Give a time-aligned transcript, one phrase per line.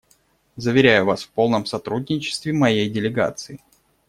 [0.55, 3.59] Заверяю Вас в полном сотрудничестве моей делегации.